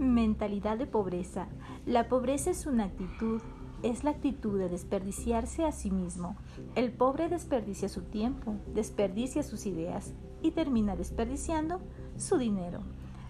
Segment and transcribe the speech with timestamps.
[0.00, 1.48] Mentalidad de pobreza.
[1.84, 3.42] La pobreza es una actitud,
[3.82, 6.36] es la actitud de desperdiciarse a sí mismo.
[6.74, 11.82] El pobre desperdicia su tiempo, desperdicia sus ideas y termina desperdiciando
[12.16, 12.80] su dinero.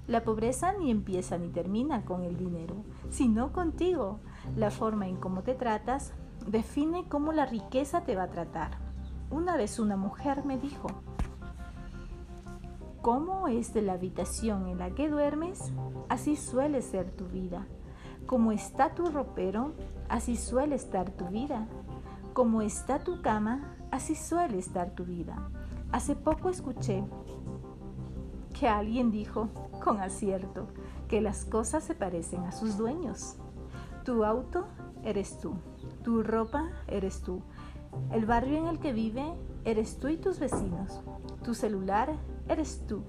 [0.07, 2.77] La pobreza ni empieza ni termina con el dinero,
[3.11, 4.21] sino contigo.
[4.55, 6.13] La forma en cómo te tratas
[6.47, 8.79] define cómo la riqueza te va a tratar.
[9.33, 10.87] Una vez una mujer me dijo,
[13.03, 15.73] ¿Cómo es de la habitación en la que duermes?
[16.11, 17.67] Así suele ser tu vida.
[18.27, 19.73] Como está tu ropero,
[20.11, 21.67] así suele estar tu vida.
[22.35, 25.49] Como está tu cama, así suele estar tu vida.
[25.93, 27.03] Hace poco escuché
[28.59, 29.49] que alguien dijo,
[29.83, 30.67] con acierto,
[31.09, 33.37] que las cosas se parecen a sus dueños.
[34.05, 34.67] Tu auto
[35.03, 35.55] eres tú,
[36.05, 37.41] tu ropa eres tú,
[38.13, 41.01] el barrio en el que vive eres tú y tus vecinos,
[41.43, 42.15] tu celular
[42.49, 43.03] eres tú.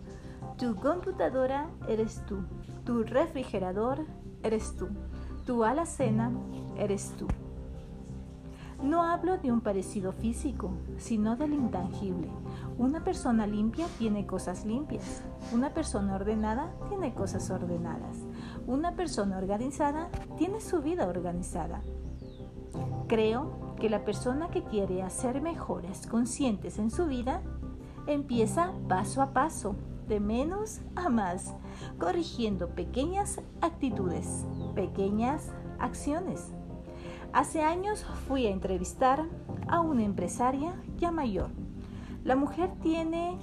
[0.58, 2.43] Tu computadora eres tú.
[2.85, 4.05] Tu refrigerador
[4.43, 4.89] eres tú.
[5.45, 6.31] Tu alacena
[6.77, 7.27] eres tú.
[8.83, 12.30] No hablo de un parecido físico, sino del intangible.
[12.77, 15.21] Una persona limpia tiene cosas limpias.
[15.53, 18.17] Una persona ordenada tiene cosas ordenadas.
[18.65, 21.81] Una persona organizada tiene su vida organizada.
[23.08, 27.41] Creo que la persona que quiere hacer mejores conscientes en su vida
[28.07, 29.75] Empieza paso a paso,
[30.07, 31.53] de menos a más,
[31.99, 36.52] corrigiendo pequeñas actitudes, pequeñas acciones.
[37.31, 39.25] Hace años fui a entrevistar
[39.67, 41.52] a una empresaria ya mayor.
[42.23, 43.37] La mujer tiene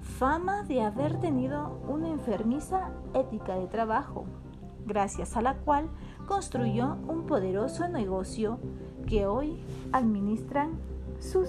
[0.00, 4.24] fama de haber tenido una enfermiza ética de trabajo,
[4.86, 5.88] gracias a la cual
[6.26, 8.58] construyó un poderoso negocio
[9.06, 9.58] que hoy
[9.92, 10.78] administran
[11.18, 11.48] sus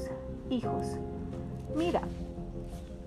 [0.50, 0.98] hijos.
[1.76, 2.02] Mira,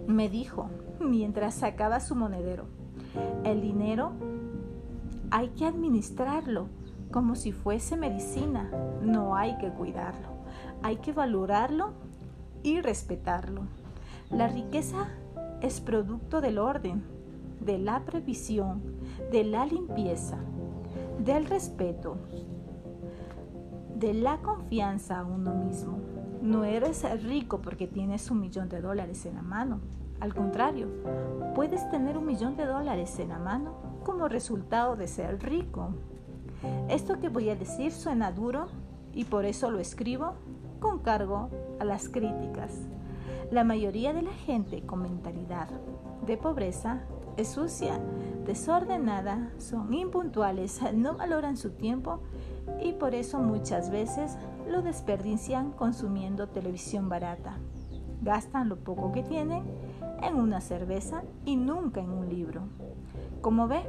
[0.07, 0.69] me dijo
[1.01, 2.65] mientras sacaba su monedero.
[3.45, 4.13] El dinero
[5.31, 6.69] hay que administrarlo
[7.11, 8.71] como si fuese medicina.
[9.03, 10.29] No hay que cuidarlo.
[10.83, 11.93] Hay que valorarlo
[12.63, 13.63] y respetarlo.
[14.31, 15.09] La riqueza
[15.61, 17.05] es producto del orden,
[17.61, 18.83] de la previsión,
[19.31, 20.39] de la limpieza,
[21.19, 22.17] del respeto,
[23.95, 25.99] de la confianza a uno mismo.
[26.43, 29.81] No eres rico porque tienes un millón de dólares en la mano.
[30.21, 30.89] Al contrario,
[31.55, 35.95] puedes tener un millón de dólares en la mano como resultado de ser rico.
[36.89, 38.67] Esto que voy a decir suena duro
[39.13, 40.35] y por eso lo escribo
[40.81, 41.51] con cargo
[41.81, 42.79] a las críticas.
[43.51, 45.69] La mayoría de la gente con mentalidad
[46.27, 47.03] de pobreza
[47.37, 47.99] es sucia,
[48.47, 52.21] desordenada, son impuntuales, no valoran su tiempo
[52.83, 54.37] y por eso muchas veces
[54.69, 57.59] lo desperdician consumiendo televisión barata.
[58.23, 59.65] Gastan lo poco que tienen
[60.23, 62.63] en una cerveza y nunca en un libro.
[63.41, 63.83] Como ve,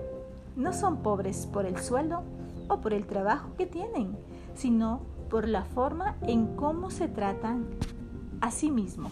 [0.55, 2.23] no son pobres por el sueldo
[2.67, 4.17] o por el trabajo que tienen,
[4.55, 7.65] sino por la forma en cómo se tratan
[8.41, 9.11] a sí mismos.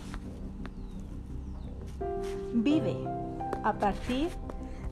[2.53, 2.97] Vive
[3.63, 4.29] a partir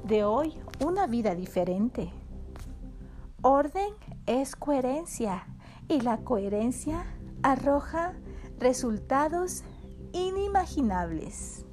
[0.04, 2.12] de hoy una vida diferente.
[3.42, 3.94] Orden
[4.26, 5.48] es coherencia
[5.88, 7.06] y la coherencia
[7.44, 8.14] arroja
[8.60, 9.64] resultados
[10.14, 11.66] inimaginables.